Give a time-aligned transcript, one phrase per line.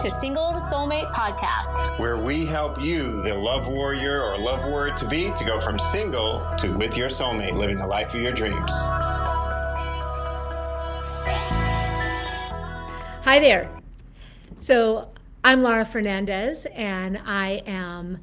[0.00, 4.94] to Single to Soulmate podcast, where we help you, the love warrior or love warrior
[4.94, 8.32] to be, to go from single to with your soulmate, living the life of your
[8.32, 8.72] dreams.
[13.24, 13.70] Hi there.
[14.58, 15.10] So,
[15.44, 18.20] I'm Laura Fernandez, and I am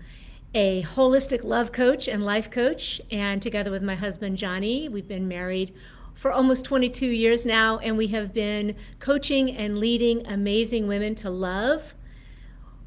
[0.55, 2.99] a holistic love coach and life coach.
[3.12, 5.75] And together with my husband, Johnny, we've been married
[6.18, 11.30] for almost 22 years now, and we have been coaching and leading amazing women to
[11.30, 11.93] love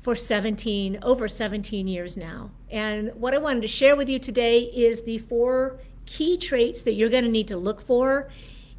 [0.02, 2.50] for 17, over 17 years now.
[2.70, 6.94] And what I wanted to share with you today is the four key traits that
[6.94, 8.28] you're going to need to look for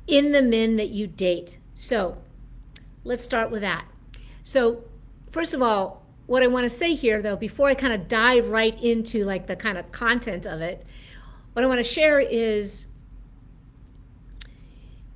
[0.08, 1.58] in the men that you date.
[1.76, 2.18] So
[3.06, 3.86] let's start with that.
[4.44, 4.84] So,
[5.32, 8.48] first of all, what I want to say here, though, before I kind of dive
[8.48, 10.86] right into like the kind of content of it,
[11.54, 12.88] what I want to share is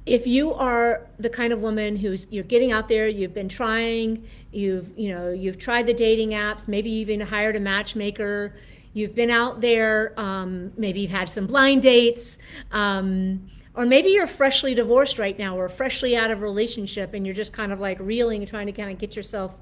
[0.06, 4.24] if you are the kind of woman who's you're getting out there you've been trying
[4.52, 8.54] you've you know you've tried the dating apps maybe even hired a matchmaker
[8.94, 12.38] you've been out there um, maybe you've had some blind dates
[12.72, 17.26] um, or maybe you're freshly divorced right now or freshly out of a relationship and
[17.26, 19.60] you're just kind of like reeling trying to kind of get yourself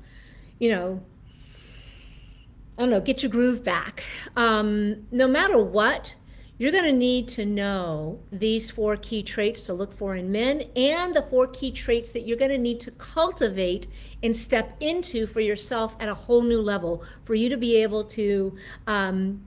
[0.59, 1.01] you know
[2.77, 4.03] i don't know get your groove back.
[4.35, 6.15] Um, no matter what
[6.57, 10.63] you're going to need to know these four key traits to look for in men
[10.75, 13.87] and the four key traits that you're going to need to cultivate
[14.21, 18.03] and step into for yourself at a whole new level for you to be able
[18.03, 18.55] to
[18.87, 19.43] um,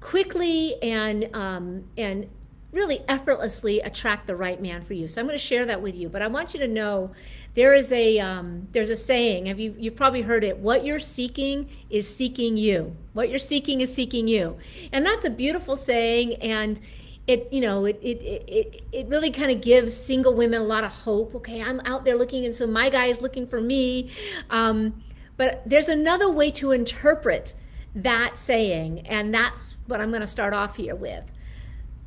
[0.00, 2.28] quickly and um, and
[2.74, 5.06] really effortlessly attract the right man for you.
[5.08, 7.12] So I'm going to share that with you, but I want you to know
[7.54, 9.46] there is a um, there's a saying.
[9.46, 10.58] Have you you've probably heard it?
[10.58, 12.96] What you're seeking is seeking you.
[13.12, 14.58] What you're seeking is seeking you,
[14.92, 16.34] and that's a beautiful saying.
[16.34, 16.80] And
[17.26, 20.82] it you know it it it, it really kind of gives single women a lot
[20.82, 21.34] of hope.
[21.36, 24.10] Okay, I'm out there looking, and so my guy is looking for me.
[24.50, 25.02] Um,
[25.36, 27.54] but there's another way to interpret
[27.94, 31.24] that saying, and that's what I'm going to start off here with.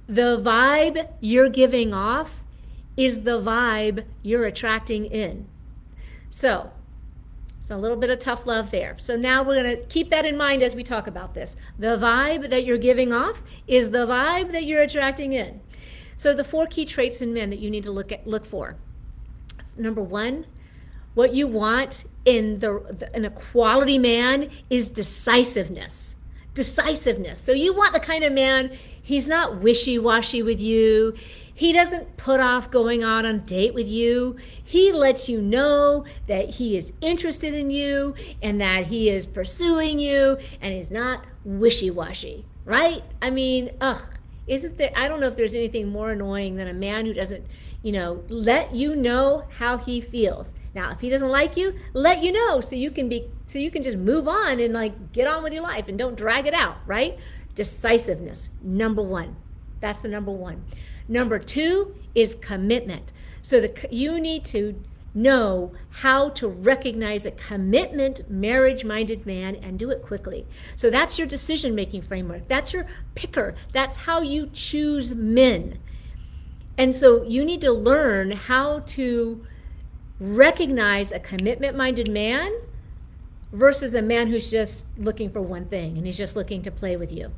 [0.08, 2.44] The vibe you're giving off
[2.96, 5.48] is the vibe you're attracting in.
[6.30, 6.72] So,
[7.68, 8.96] it's a little bit of tough love there.
[8.98, 11.58] So now we're going to keep that in mind as we talk about this.
[11.78, 15.60] The vibe that you're giving off is the vibe that you're attracting in.
[16.16, 18.78] So the four key traits in men that you need to look at look for.
[19.78, 20.46] Number 1,
[21.14, 26.17] what you want in the in a quality man is decisiveness
[26.58, 27.40] decisiveness.
[27.40, 31.14] So you want the kind of man, he's not wishy washy with you.
[31.54, 34.36] He doesn't put off going out on a date with you.
[34.64, 40.00] He lets you know that he is interested in you and that he is pursuing
[40.00, 43.04] you and he's not wishy washy, right?
[43.22, 44.02] I mean, ugh,
[44.48, 47.46] isn't there, I don't know if there's anything more annoying than a man who doesn't,
[47.84, 50.54] you know, let you know how he feels.
[50.74, 53.72] Now, if he doesn't like you, let you know so you can be so you
[53.72, 56.54] can just move on and like get on with your life and don't drag it
[56.54, 57.18] out, right?
[57.56, 59.36] Decisiveness, number 1.
[59.80, 60.64] That's the number 1.
[61.08, 63.12] Number 2 is commitment.
[63.42, 64.82] So the you need to
[65.14, 70.46] know how to recognize a commitment marriage minded man and do it quickly.
[70.76, 72.48] So that's your decision making framework.
[72.48, 72.86] That's your
[73.16, 73.56] picker.
[73.74, 75.80] That's how you choose men.
[76.78, 79.46] And so you need to learn how to
[80.20, 82.56] recognize a commitment minded man
[83.52, 86.98] versus a man who's just looking for one thing and he's just looking to play
[86.98, 87.32] with you.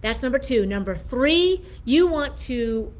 [0.00, 0.66] That's number two.
[0.66, 2.92] Number three, you want to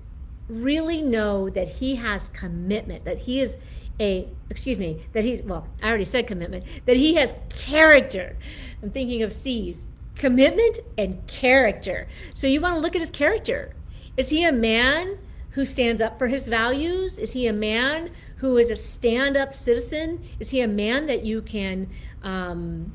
[0.48, 3.58] really know that he has commitment, that he is
[3.98, 8.36] a, excuse me, that he's, well, I already said commitment, that he has character.
[8.82, 12.08] I'm thinking of C's commitment and character.
[12.34, 13.74] So you want to look at his character.
[14.16, 15.18] Is he a man
[15.50, 17.18] who stands up for his values?
[17.18, 20.22] Is he a man who is a stand up citizen?
[20.38, 21.88] Is he a man that you can,
[22.22, 22.94] um,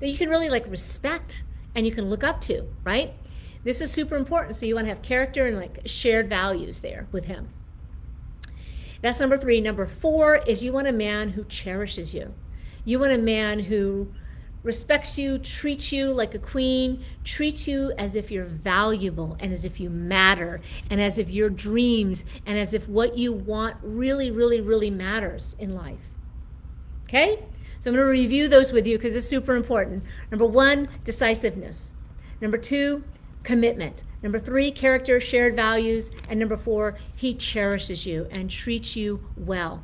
[0.00, 3.14] that you can really like respect and you can look up to, right?
[3.64, 4.56] This is super important.
[4.56, 7.48] So you want to have character and like shared values there with him.
[9.00, 9.60] That's number three.
[9.60, 12.34] Number four is you want a man who cherishes you.
[12.84, 14.12] You want a man who
[14.62, 19.64] respects you, treats you like a queen, treats you as if you're valuable and as
[19.64, 24.30] if you matter and as if your dreams and as if what you want really,
[24.30, 26.14] really, really matters in life.
[27.04, 27.44] Okay?
[27.80, 30.04] So I'm going to review those with you because it's super important.
[30.30, 31.94] Number one, decisiveness.
[32.40, 33.02] Number two,
[33.42, 34.04] commitment.
[34.22, 36.10] Number three, character, shared values.
[36.28, 39.82] And number four, he cherishes you and treats you well.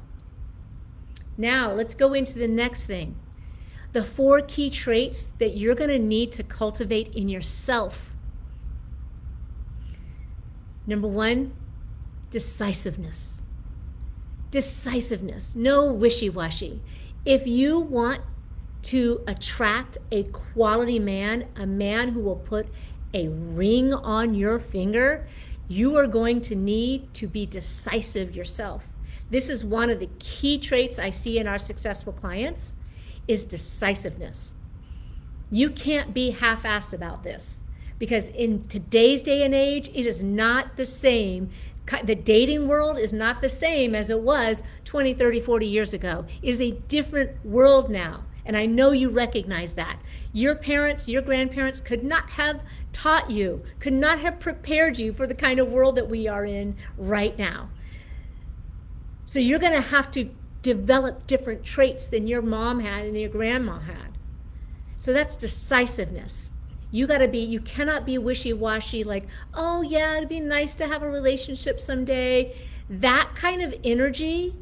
[1.36, 3.16] Now, let's go into the next thing
[3.92, 8.14] the four key traits that you're going to need to cultivate in yourself.
[10.86, 11.54] Number one,
[12.30, 13.40] decisiveness.
[14.50, 16.82] Decisiveness, no wishy washy.
[17.24, 18.22] If you want
[18.82, 22.68] to attract a quality man, a man who will put
[23.14, 25.26] a ring on your finger,
[25.68, 28.84] you are going to need to be decisive yourself.
[29.30, 32.74] This is one of the key traits I see in our successful clients
[33.26, 34.54] is decisiveness.
[35.50, 37.58] You can't be half-assed about this
[37.98, 41.50] because in today's day and age, it is not the same.
[42.04, 46.26] The dating world is not the same as it was 20, 30, 40 years ago.
[46.42, 48.24] It is a different world now.
[48.48, 50.00] And I know you recognize that.
[50.32, 52.62] Your parents, your grandparents could not have
[52.94, 56.46] taught you, could not have prepared you for the kind of world that we are
[56.46, 57.68] in right now.
[59.26, 60.30] So you're going to have to
[60.62, 64.16] develop different traits than your mom had and your grandma had.
[64.96, 66.50] So that's decisiveness.
[66.90, 70.74] You got to be, you cannot be wishy washy, like, oh, yeah, it'd be nice
[70.76, 72.56] to have a relationship someday.
[72.88, 74.54] That kind of energy,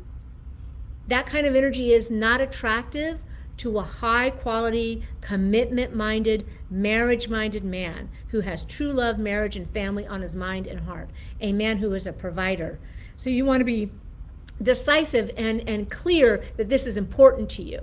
[1.06, 3.20] that kind of energy is not attractive
[3.58, 9.70] to a high quality, commitment minded, marriage minded man who has true love, marriage, and
[9.70, 11.08] family on his mind and heart.
[11.41, 12.79] A man who is a provider.
[13.17, 13.91] So you want to be
[14.62, 17.81] decisive and, and clear that this is important to you.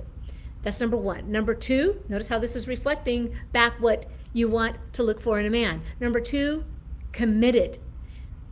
[0.64, 1.32] That's number one.
[1.32, 5.46] Number two, notice how this is reflecting back what you want to look for in
[5.46, 5.82] a man.
[6.00, 6.64] Number two,
[7.12, 7.80] committed.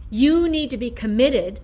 [0.10, 1.62] You need to be committed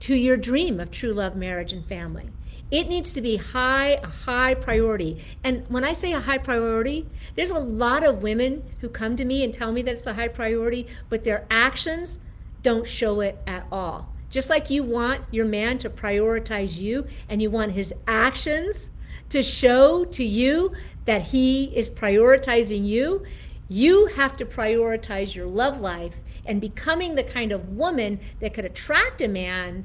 [0.00, 2.30] to your dream of true love, marriage, and family.
[2.70, 5.22] It needs to be high, a high priority.
[5.42, 9.24] And when I say a high priority, there's a lot of women who come to
[9.24, 12.20] me and tell me that it's a high priority, but their actions
[12.62, 14.12] don't show it at all.
[14.28, 18.92] Just like you want your man to prioritize you and you want his actions
[19.30, 20.72] to show to you
[21.06, 23.24] that he is prioritizing you,
[23.68, 26.16] you have to prioritize your love life
[26.48, 29.84] and becoming the kind of woman that could attract a man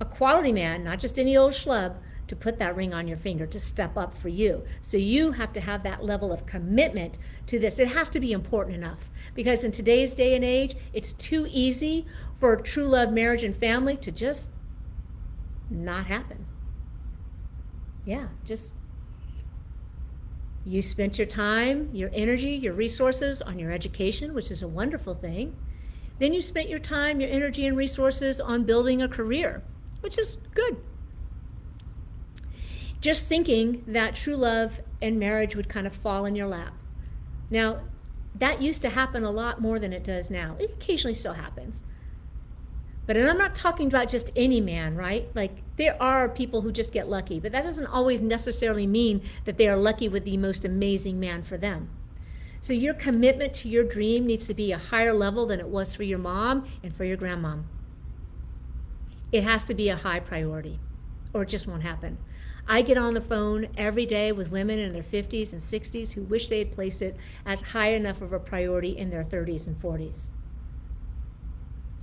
[0.00, 3.44] a quality man, not just any old schlub, to put that ring on your finger,
[3.44, 4.62] to step up for you.
[4.80, 7.78] So you have to have that level of commitment to this.
[7.78, 12.06] It has to be important enough because in today's day and age, it's too easy
[12.34, 14.50] for true love, marriage, and family to just
[15.68, 16.46] not happen.
[18.04, 18.72] Yeah, just
[20.70, 25.14] you spent your time, your energy, your resources on your education, which is a wonderful
[25.14, 25.56] thing.
[26.18, 29.62] Then you spent your time, your energy, and resources on building a career
[30.00, 30.76] which is good.
[33.00, 36.74] Just thinking that true love and marriage would kind of fall in your lap.
[37.48, 37.80] Now,
[38.34, 40.56] that used to happen a lot more than it does now.
[40.58, 41.82] It occasionally still happens.
[43.10, 45.28] But and I'm not talking about just any man, right?
[45.34, 49.58] Like there are people who just get lucky, but that doesn't always necessarily mean that
[49.58, 51.90] they are lucky with the most amazing man for them.
[52.60, 55.92] So your commitment to your dream needs to be a higher level than it was
[55.92, 57.64] for your mom and for your grandmom
[59.32, 60.78] it has to be a high priority
[61.34, 62.16] or it just won't happen.
[62.68, 66.22] I get on the phone every day with women in their 50s and 60s who
[66.22, 69.76] wish they had placed it as high enough of a priority in their 30s and
[69.76, 70.30] 40s.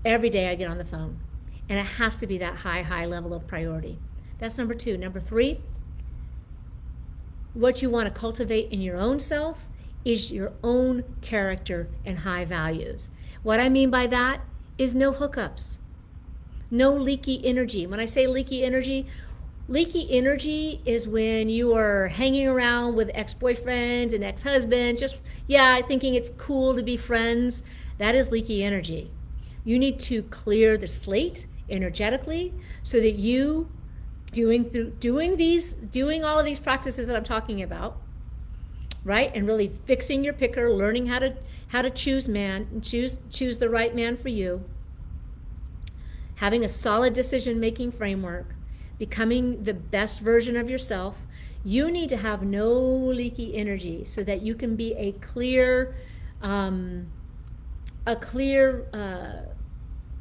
[0.06, 1.20] Every day I get on the phone,
[1.70, 3.98] and it has to be that high, high level of priority.
[4.38, 4.98] That's number two.
[4.98, 5.60] Number three,
[7.54, 9.68] what you want to cultivate in your own self
[10.06, 13.12] is your own character and high values.
[13.44, 14.42] What I mean by that
[14.78, 15.80] is no hookups
[16.72, 17.88] no leaky energy.
[17.88, 19.06] When I say leaky energy,
[19.68, 26.16] leaky energy is when you are hanging around with ex-boyfriends and ex-husbands, just yeah, thinking
[26.16, 27.64] it's cool to be friends.
[27.98, 29.12] That is leaky energy.
[29.68, 33.70] You need to clear the slate energetically so that you
[34.32, 37.98] doing through doing these doing all of these practices that I'm talking about
[39.04, 41.34] right and really fixing your picker learning how to
[41.68, 44.64] how to choose man and choose choose the right man for you
[46.38, 48.54] having a solid decision making framework,
[48.98, 51.26] becoming the best version of yourself,
[51.64, 55.96] you need to have no leaky energy so that you can be a clear,
[56.42, 57.08] um,
[58.06, 59.50] a clear uh,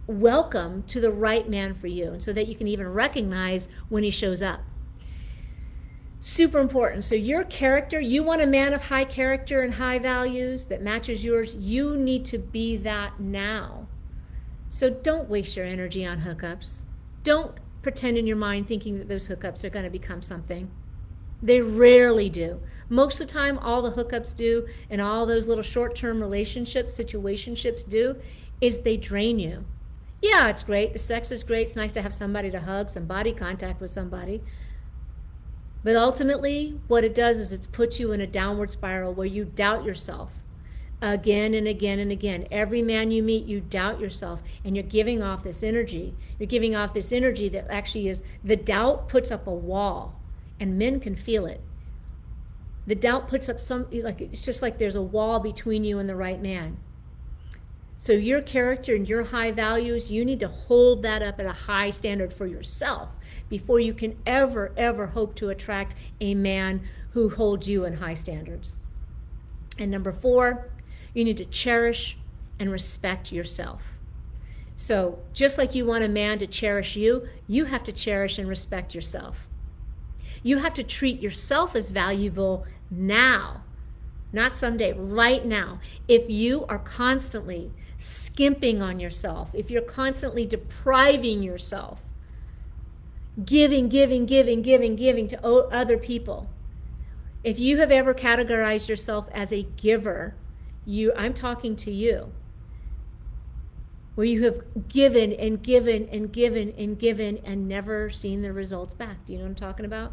[0.06, 4.02] welcome to the right man for you, and so that you can even recognize when
[4.02, 4.60] he shows up.
[6.20, 7.04] Super important.
[7.04, 11.24] So, your character, you want a man of high character and high values that matches
[11.24, 11.54] yours.
[11.54, 13.88] You need to be that now.
[14.68, 16.84] So don't waste your energy on hookups.
[17.22, 20.70] Don't pretend in your mind thinking that those hookups are going to become something.
[21.42, 22.60] They rarely do.
[22.88, 26.98] Most of the time, all the hookups do and all those little short term relationships,
[26.98, 28.16] situationships do
[28.60, 29.64] is they drain you.
[30.22, 30.92] Yeah, it's great.
[30.92, 31.62] The sex is great.
[31.62, 34.42] It's nice to have somebody to hug, some body contact with somebody.
[35.84, 39.44] But ultimately, what it does is it puts you in a downward spiral where you
[39.44, 40.32] doubt yourself
[41.02, 42.48] again and again and again.
[42.50, 46.14] Every man you meet, you doubt yourself and you're giving off this energy.
[46.38, 50.20] You're giving off this energy that actually is the doubt puts up a wall.
[50.58, 51.60] and men can feel it.
[52.86, 56.08] The doubt puts up some, like, it's just like there's a wall between you and
[56.08, 56.78] the right man.
[57.98, 61.52] So, your character and your high values, you need to hold that up at a
[61.52, 63.16] high standard for yourself
[63.48, 68.14] before you can ever, ever hope to attract a man who holds you in high
[68.14, 68.76] standards.
[69.78, 70.68] And number four,
[71.14, 72.18] you need to cherish
[72.58, 73.82] and respect yourself.
[74.76, 78.46] So, just like you want a man to cherish you, you have to cherish and
[78.46, 79.46] respect yourself.
[80.42, 83.64] You have to treat yourself as valuable now,
[84.36, 85.80] not someday, right now.
[86.06, 92.04] If you are constantly skimping on yourself, if you're constantly depriving yourself,
[93.44, 96.48] giving, giving, giving, giving, giving to other people,
[97.42, 100.36] if you have ever categorized yourself as a giver,
[100.84, 102.32] you I'm talking to you
[104.14, 108.94] where you have given and given and given and given and never seen the results
[108.94, 109.24] back.
[109.26, 110.12] Do you know what I'm talking about?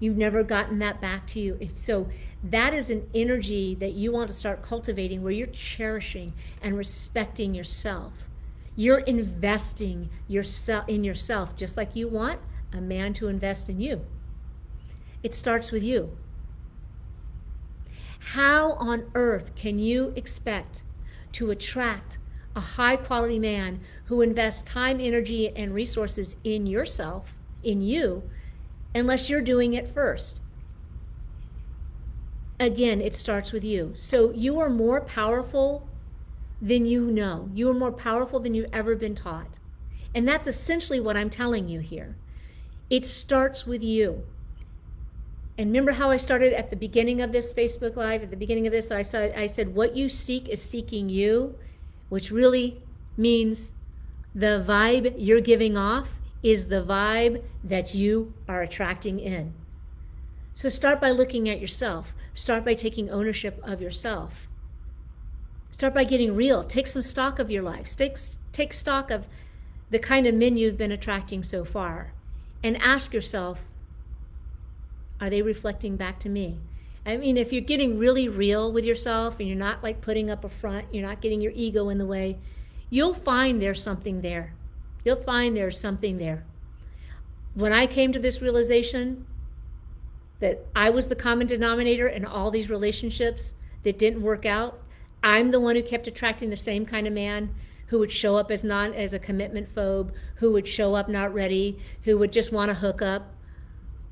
[0.00, 1.56] You've never gotten that back to you.
[1.60, 2.08] If so,
[2.42, 7.54] that is an energy that you want to start cultivating where you're cherishing and respecting
[7.54, 8.28] yourself.
[8.76, 12.40] You're investing yourself in yourself just like you want
[12.72, 14.04] a man to invest in you.
[15.22, 16.16] It starts with you.
[18.18, 20.82] How on earth can you expect
[21.32, 22.18] to attract
[22.56, 28.22] a high quality man who invests time, energy, and resources in yourself, in you,
[28.94, 30.40] unless you're doing it first.
[32.60, 33.92] Again, it starts with you.
[33.94, 35.88] So you are more powerful
[36.62, 37.50] than you know.
[37.52, 39.58] You are more powerful than you've ever been taught.
[40.14, 42.16] And that's essentially what I'm telling you here.
[42.88, 44.24] It starts with you.
[45.58, 48.22] And remember how I started at the beginning of this Facebook Live?
[48.22, 51.56] At the beginning of this, I said, I said, what you seek is seeking you
[52.08, 52.80] which really
[53.16, 53.72] means
[54.34, 56.08] the vibe you're giving off
[56.44, 59.54] is the vibe that you are attracting in.
[60.54, 62.14] So start by looking at yourself.
[62.34, 64.46] Start by taking ownership of yourself.
[65.70, 66.62] Start by getting real.
[66.62, 67.96] Take some stock of your life.
[67.96, 68.18] Take,
[68.52, 69.26] take stock of
[69.90, 72.12] the kind of men you've been attracting so far.
[72.62, 73.72] And ask yourself,
[75.20, 76.58] are they reflecting back to me?
[77.06, 80.44] I mean, if you're getting really real with yourself and you're not like putting up
[80.44, 82.38] a front, you're not getting your ego in the way,
[82.90, 84.54] you'll find there's something there.
[85.04, 86.44] You'll find there's something there.
[87.54, 89.26] When I came to this realization
[90.40, 94.80] that I was the common denominator in all these relationships that didn't work out,
[95.22, 97.54] I'm the one who kept attracting the same kind of man
[97.88, 101.32] who would show up as not as a commitment phobe, who would show up not
[101.32, 103.34] ready, who would just want to hook up.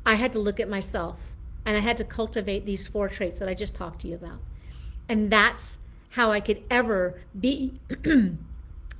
[0.06, 1.18] I had to look at myself
[1.64, 4.40] and I had to cultivate these four traits that I just talked to you about.
[5.08, 5.78] And that's
[6.10, 7.80] how I could ever be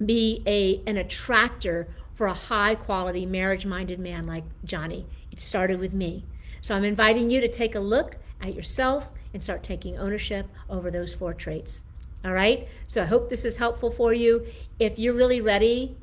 [0.07, 5.07] be a an attractor for a high quality marriage minded man like Johnny.
[5.31, 6.25] It started with me.
[6.61, 10.91] So I'm inviting you to take a look at yourself and start taking ownership over
[10.91, 11.85] those four traits.
[12.25, 12.69] All right?
[12.87, 14.47] So I hope this is helpful for you.
[14.79, 15.97] If you're really ready,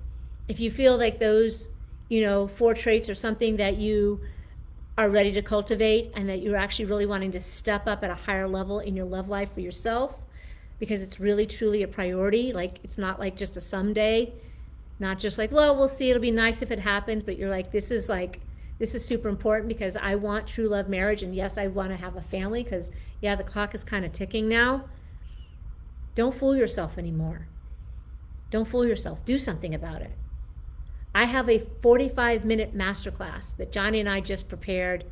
[0.47, 1.69] if you feel like those,
[2.09, 4.19] you know, four traits are something that you
[4.97, 8.15] are ready to cultivate and that you're actually really wanting to step up at a
[8.15, 10.19] higher level in your love life for yourself
[10.79, 12.53] because it's really truly a priority.
[12.53, 14.33] Like it's not like just a someday,
[14.99, 17.71] not just like, well, we'll see, it'll be nice if it happens, but you're like,
[17.71, 18.39] this is like,
[18.79, 21.21] this is super important because I want true love marriage.
[21.21, 24.13] And yes, I want to have a family because, yeah, the clock is kind of
[24.13, 24.85] ticking now.
[26.15, 27.47] Don't fool yourself anymore.
[28.49, 29.23] Don't fool yourself.
[29.25, 30.11] Do something about it.
[31.13, 35.05] I have a 45 minute masterclass that Johnny and I just prepared.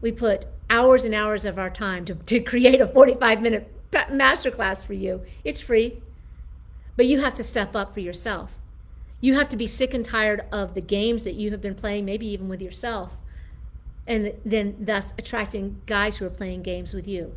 [0.00, 4.84] We put hours and hours of our time to, to create a 45 minute masterclass
[4.84, 5.22] for you.
[5.44, 6.00] It's free,
[6.96, 8.52] but you have to step up for yourself.
[9.20, 12.04] You have to be sick and tired of the games that you have been playing,
[12.04, 13.16] maybe even with yourself,
[14.06, 17.34] and then thus attracting guys who are playing games with you.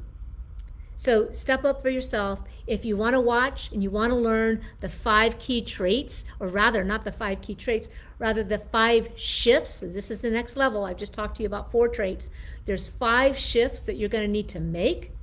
[0.99, 2.41] So step up for yourself.
[2.67, 6.49] If you want to watch and you want to learn the five key traits, or
[6.49, 7.87] rather, not the five key traits,
[8.19, 9.79] rather the five shifts.
[9.79, 10.83] This is the next level.
[10.83, 12.29] I've just talked to you about four traits.
[12.65, 15.13] There's five shifts that you're going to need to make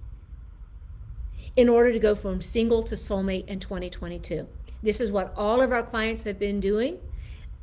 [1.56, 4.46] in order to go from single to soulmate in 2022.
[4.82, 6.98] This is what all of our clients have been doing.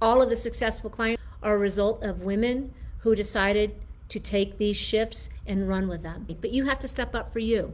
[0.01, 3.75] All of the successful clients are a result of women who decided
[4.09, 6.25] to take these shifts and run with them.
[6.41, 7.73] But you have to step up for you.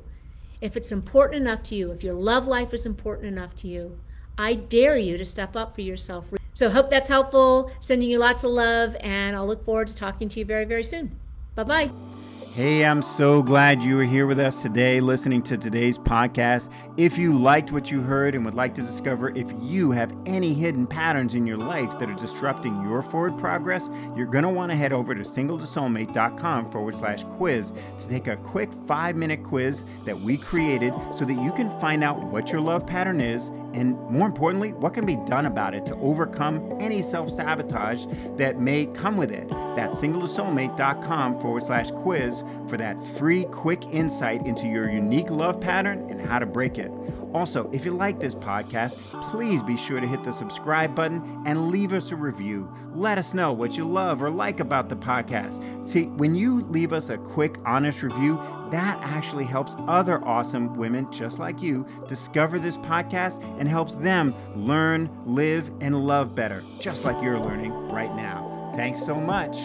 [0.62, 3.98] If it's important enough to you, if your love life is important enough to you,
[4.38, 6.34] I dare you to step up for yourself.
[6.54, 7.72] So, hope that's helpful.
[7.80, 10.84] Sending you lots of love, and I'll look forward to talking to you very, very
[10.84, 11.18] soon.
[11.56, 12.19] Bye bye.
[12.56, 16.72] Hey, I'm so glad you are here with us today listening to today's podcast.
[16.98, 20.56] If you liked what you heard and would like to discover if you have any
[20.56, 24.72] hidden patterns in your life that are disrupting your forward progress, you're going to want
[24.72, 29.86] to head over to singletosoulmate.com forward slash quiz to take a quick five minute quiz
[30.06, 34.00] that we created so that you can find out what your love pattern is and
[34.10, 38.06] more importantly, what can be done about it to overcome any self sabotage
[38.38, 39.48] that may come with it.
[39.75, 46.10] That's singletosoulmate.com forward slash quiz for that free, quick insight into your unique love pattern
[46.10, 46.91] and how to break it.
[47.34, 48.96] Also, if you like this podcast,
[49.29, 52.72] please be sure to hit the subscribe button and leave us a review.
[52.96, 55.88] Let us know what you love or like about the podcast.
[55.88, 58.41] See, when you leave us a quick, honest review,
[58.72, 64.36] that actually helps other awesome women just like you discover this podcast and helps them
[64.55, 68.72] learn, live, and love better, just like you're learning right now.
[68.75, 69.58] Thanks so much.